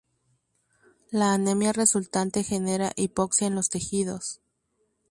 La 1.11 1.31
anemia 1.35 1.73
resultante 1.73 2.41
genera 2.43 2.91
hipoxia 2.95 3.45
en 3.45 3.53
los 3.53 3.69
tejidos. 3.69 4.41